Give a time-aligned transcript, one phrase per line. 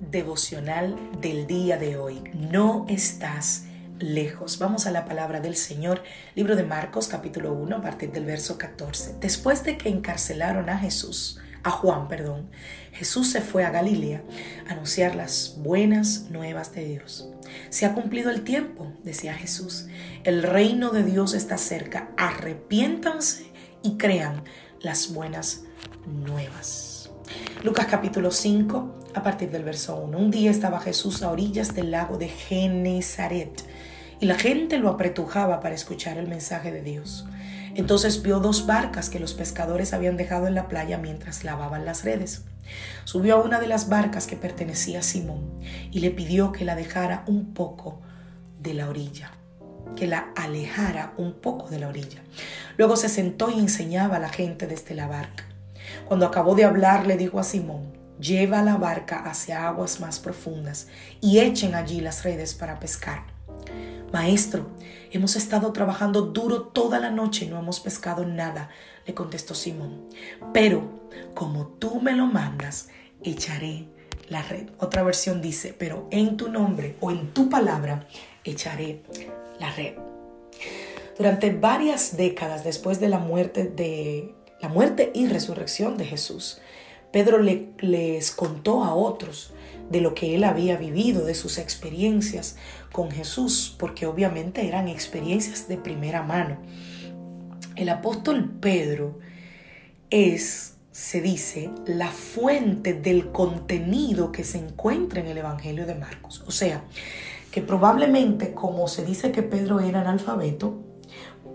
[0.00, 2.22] Devocional del día de hoy.
[2.32, 3.64] No estás
[3.98, 4.60] lejos.
[4.60, 6.04] Vamos a la palabra del Señor,
[6.36, 9.16] libro de Marcos capítulo 1 a partir del verso 14.
[9.20, 12.48] Después de que encarcelaron a Jesús, a Juan, perdón,
[12.92, 14.22] Jesús se fue a Galilea
[14.68, 17.28] a anunciar las buenas nuevas de Dios.
[17.68, 19.88] Se ha cumplido el tiempo, decía Jesús.
[20.22, 22.10] El reino de Dios está cerca.
[22.16, 23.50] Arrepiéntanse
[23.82, 24.44] y crean
[24.80, 25.64] las buenas
[26.06, 26.97] nuevas.
[27.62, 30.16] Lucas capítulo 5 a partir del verso 1.
[30.16, 33.64] Un día estaba Jesús a orillas del lago de Genezaret
[34.20, 37.26] y la gente lo apretujaba para escuchar el mensaje de Dios.
[37.74, 42.04] Entonces vio dos barcas que los pescadores habían dejado en la playa mientras lavaban las
[42.04, 42.44] redes.
[43.04, 46.76] Subió a una de las barcas que pertenecía a Simón y le pidió que la
[46.76, 48.00] dejara un poco
[48.60, 49.32] de la orilla,
[49.96, 52.22] que la alejara un poco de la orilla.
[52.76, 55.47] Luego se sentó y enseñaba a la gente desde la barca.
[56.06, 60.88] Cuando acabó de hablar, le dijo a Simón, lleva la barca hacia aguas más profundas
[61.20, 63.24] y echen allí las redes para pescar.
[64.12, 64.70] Maestro,
[65.10, 68.70] hemos estado trabajando duro toda la noche y no hemos pescado nada,
[69.06, 70.06] le contestó Simón.
[70.54, 70.82] Pero
[71.34, 72.88] como tú me lo mandas,
[73.22, 73.88] echaré
[74.28, 74.68] la red.
[74.78, 78.06] Otra versión dice, pero en tu nombre o en tu palabra
[78.44, 79.02] echaré
[79.58, 79.94] la red.
[81.18, 86.60] Durante varias décadas después de la muerte de la muerte y resurrección de Jesús,
[87.12, 89.52] Pedro le, les contó a otros
[89.90, 92.56] de lo que él había vivido, de sus experiencias
[92.92, 96.58] con Jesús, porque obviamente eran experiencias de primera mano.
[97.76, 99.18] El apóstol Pedro
[100.10, 106.44] es, se dice, la fuente del contenido que se encuentra en el Evangelio de Marcos.
[106.46, 106.84] O sea,
[107.50, 110.82] que probablemente como se dice que Pedro era analfabeto,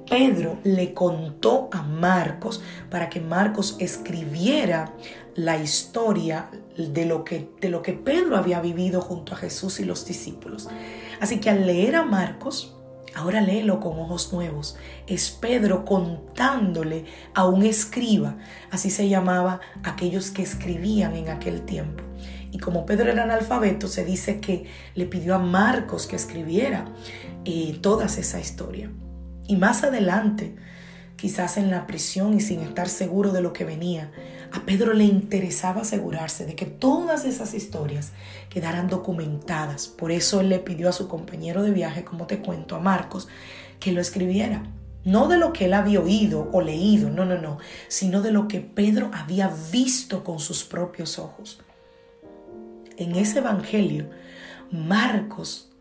[0.10, 4.94] Pedro le contó a Marcos para que Marcos escribiera
[5.36, 9.86] la historia de lo, que, de lo que Pedro había vivido junto a Jesús y
[9.86, 10.70] los discípulos.
[11.20, 12.76] Así que al leer a Marcos,
[13.16, 14.76] ahora léelo con ojos nuevos.
[15.08, 18.38] Es Pedro contándole a un escriba,
[18.72, 22.04] así se llamaba aquellos que escribían en aquel tiempo.
[22.52, 26.86] Y como Pedro era analfabeto, se dice que le pidió a Marcos que escribiera
[27.46, 28.92] eh, toda esa historia.
[29.48, 30.56] Y más adelante,
[31.16, 34.12] quizás en la prisión y sin estar seguro de lo que venía,
[34.52, 38.12] a Pedro le interesaba asegurarse de que todas esas historias
[38.50, 39.88] quedaran documentadas.
[39.88, 43.28] Por eso él le pidió a su compañero de viaje, como te cuento, a Marcos,
[43.80, 44.64] que lo escribiera.
[45.06, 47.58] No de lo que él había oído o leído, no, no, no,
[47.90, 51.60] sino de lo que Pedro había visto con sus propios ojos.
[52.96, 54.10] En ese Evangelio,
[54.72, 55.72] Marcos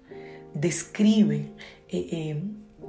[0.55, 1.53] describe
[1.89, 2.43] eh, eh,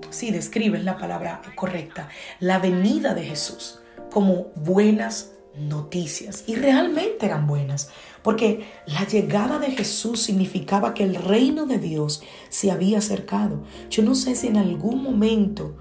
[0.10, 2.10] sí, describe la palabra correcta,
[2.40, 3.80] la venida de Jesús
[4.12, 6.44] como buenas noticias.
[6.48, 7.90] Y realmente eran buenas,
[8.22, 13.64] porque la llegada de Jesús significaba que el reino de Dios se había acercado.
[13.90, 15.76] Yo no sé si en algún momento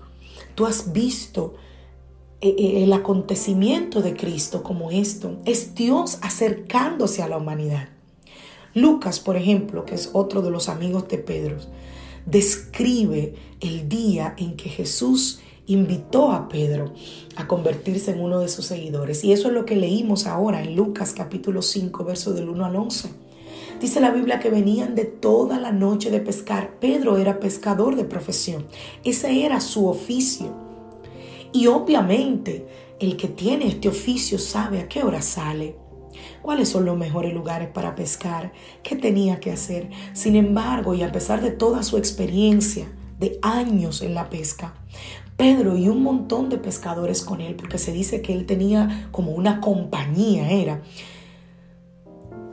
[0.54, 1.54] tú has visto
[2.40, 5.38] eh, eh, el acontecimiento de Cristo como esto.
[5.44, 7.88] Es Dios acercándose a la humanidad.
[8.74, 11.58] Lucas, por ejemplo, que es otro de los amigos de Pedro,
[12.26, 16.92] describe el día en que Jesús invitó a Pedro
[17.36, 19.24] a convertirse en uno de sus seguidores.
[19.24, 22.76] Y eso es lo que leímos ahora en Lucas capítulo 5, verso del 1 al
[22.76, 23.08] 11.
[23.80, 26.78] Dice la Biblia que venían de toda la noche de pescar.
[26.78, 28.66] Pedro era pescador de profesión.
[29.02, 30.52] Ese era su oficio.
[31.52, 32.66] Y obviamente
[33.00, 35.76] el que tiene este oficio sabe a qué hora sale,
[36.42, 38.52] cuáles son los mejores lugares para pescar,
[38.82, 39.90] qué tenía que hacer.
[40.12, 44.74] Sin embargo, y a pesar de toda su experiencia de años en la pesca,
[45.36, 49.32] Pedro y un montón de pescadores con él, porque se dice que él tenía como
[49.32, 50.82] una compañía, era,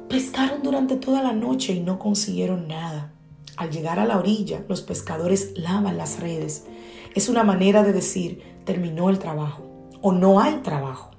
[0.08, 3.14] pescaron durante toda la noche y no consiguieron nada.
[3.58, 6.66] Al llegar a la orilla, los pescadores lavan las redes.
[7.14, 9.70] Es una manera de decir, terminó el trabajo
[10.02, 11.12] o no hay trabajo.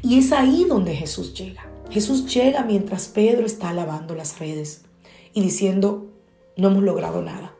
[0.00, 1.71] Y es ahí donde Jesús llega.
[1.92, 4.86] Jesús llega mientras Pedro está lavando las redes
[5.34, 6.06] y diciendo,
[6.56, 7.54] no hemos logrado nada.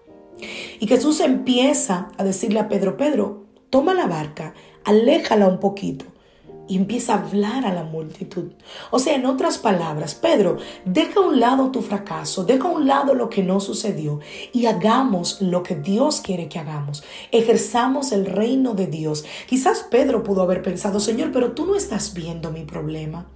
[0.80, 6.06] Y Jesús empieza a decirle a Pedro, Pedro, toma la barca, aléjala un poquito
[6.66, 8.52] y empieza a hablar a la multitud.
[8.90, 10.56] O sea, en otras palabras, Pedro,
[10.86, 14.20] deja a un lado tu fracaso, deja a un lado lo que no sucedió
[14.54, 17.04] y hagamos lo que Dios quiere que hagamos.
[17.32, 19.26] Ejerzamos el reino de Dios.
[19.46, 23.26] Quizás Pedro pudo haber pensado, Señor, pero tú no estás viendo mi problema.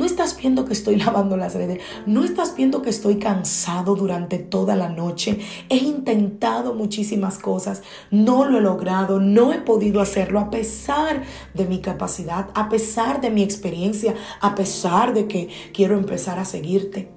[0.00, 1.82] No estás viendo que estoy lavando las redes.
[2.06, 5.40] No estás viendo que estoy cansado durante toda la noche.
[5.68, 7.82] He intentado muchísimas cosas.
[8.10, 9.20] No lo he logrado.
[9.20, 14.54] No he podido hacerlo a pesar de mi capacidad, a pesar de mi experiencia, a
[14.54, 17.10] pesar de que quiero empezar a seguirte.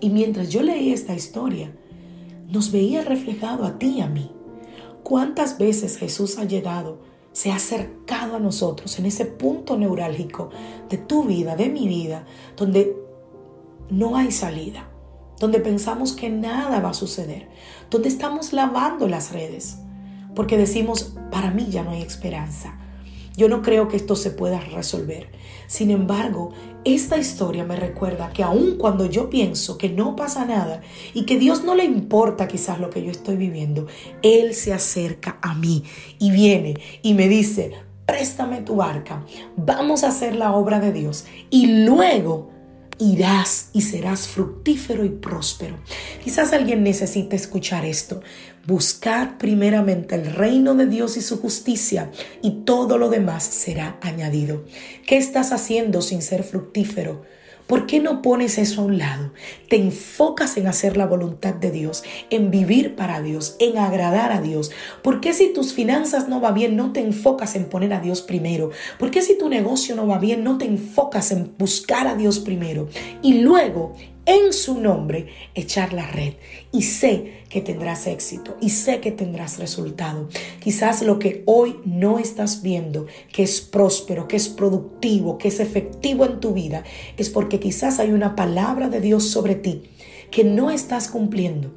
[0.00, 1.76] Y mientras yo leí esta historia,
[2.48, 4.32] nos veía reflejado a ti y a mí.
[5.02, 7.00] ¿Cuántas veces Jesús ha llegado
[7.40, 10.50] se ha acercado a nosotros en ese punto neurálgico
[10.90, 12.94] de tu vida, de mi vida, donde
[13.88, 14.90] no hay salida,
[15.38, 17.48] donde pensamos que nada va a suceder,
[17.88, 19.78] donde estamos lavando las redes,
[20.34, 22.78] porque decimos, para mí ya no hay esperanza,
[23.40, 25.30] yo no creo que esto se pueda resolver.
[25.66, 26.52] Sin embargo,
[26.84, 30.82] esta historia me recuerda que aun cuando yo pienso que no pasa nada
[31.14, 33.86] y que Dios no le importa quizás lo que yo estoy viviendo,
[34.20, 35.84] Él se acerca a mí
[36.18, 37.72] y viene y me dice,
[38.04, 39.24] préstame tu barca,
[39.56, 42.50] vamos a hacer la obra de Dios y luego
[42.98, 45.76] irás y serás fructífero y próspero.
[46.22, 48.20] Quizás alguien necesite escuchar esto.
[48.66, 52.10] Buscad primeramente el reino de Dios y su justicia
[52.42, 54.64] y todo lo demás será añadido.
[55.06, 57.22] ¿Qué estás haciendo sin ser fructífero?
[57.66, 59.32] ¿Por qué no pones eso a un lado?
[59.68, 64.42] Te enfocas en hacer la voluntad de Dios, en vivir para Dios, en agradar a
[64.42, 64.72] Dios.
[65.02, 68.22] ¿Por qué si tus finanzas no va bien, no te enfocas en poner a Dios
[68.22, 68.70] primero?
[68.98, 72.40] ¿Por qué si tu negocio no va bien, no te enfocas en buscar a Dios
[72.40, 72.88] primero?
[73.22, 73.94] Y luego
[74.30, 76.34] en su nombre echar la red
[76.70, 80.28] y sé que tendrás éxito y sé que tendrás resultado.
[80.60, 85.58] Quizás lo que hoy no estás viendo, que es próspero, que es productivo, que es
[85.58, 86.84] efectivo en tu vida,
[87.16, 89.82] es porque quizás hay una palabra de Dios sobre ti
[90.30, 91.72] que no estás cumpliendo.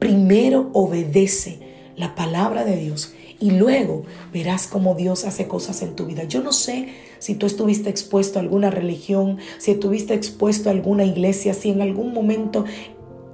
[0.00, 1.60] Primero obedece
[1.94, 6.24] la palabra de Dios y luego verás cómo Dios hace cosas en tu vida.
[6.24, 6.88] Yo no sé
[7.18, 11.82] si tú estuviste expuesto a alguna religión, si estuviste expuesto a alguna iglesia, si en
[11.82, 12.64] algún momento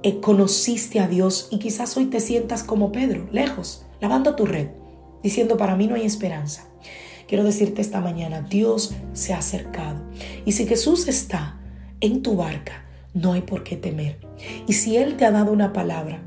[0.03, 4.69] eh, conociste a Dios y quizás hoy te sientas como Pedro, lejos, lavando tu red,
[5.21, 6.67] diciendo para mí no hay esperanza.
[7.27, 10.03] Quiero decirte esta mañana, Dios se ha acercado.
[10.45, 11.59] Y si Jesús está
[12.01, 14.19] en tu barca, no hay por qué temer.
[14.67, 16.21] Y si Él te ha dado una palabra,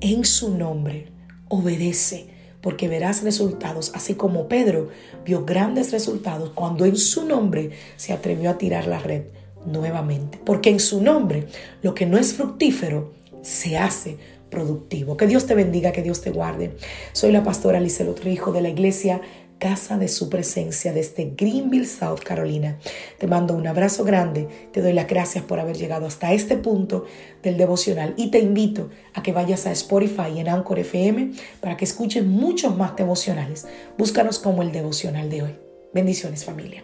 [0.00, 1.12] en su nombre,
[1.48, 2.28] obedece
[2.62, 4.88] porque verás resultados, así como Pedro
[5.24, 9.24] vio grandes resultados cuando en su nombre se atrevió a tirar la red
[9.66, 11.48] nuevamente, porque en su nombre
[11.82, 13.12] lo que no es fructífero
[13.42, 14.16] se hace
[14.48, 15.16] productivo.
[15.16, 16.76] Que Dios te bendiga, que Dios te guarde.
[17.12, 19.20] Soy la pastora Alice Trijo de la iglesia
[19.62, 22.80] casa de su presencia desde Greenville, South Carolina.
[23.18, 27.04] Te mando un abrazo grande, te doy las gracias por haber llegado hasta este punto
[27.44, 31.30] del devocional y te invito a que vayas a Spotify y en Anchor FM
[31.60, 33.68] para que escuches muchos más devocionales.
[33.96, 35.58] Búscanos como el devocional de hoy.
[35.94, 36.82] Bendiciones familia.